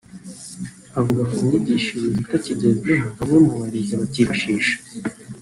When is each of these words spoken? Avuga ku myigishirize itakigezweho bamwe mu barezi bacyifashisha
Avuga 0.99 1.21
ku 1.31 1.37
myigishirize 1.47 2.17
itakigezweho 2.23 3.05
bamwe 3.17 3.37
mu 3.45 3.53
barezi 3.61 3.93
bacyifashisha 4.01 4.75